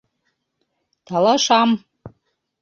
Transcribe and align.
Талашам! 1.11 1.69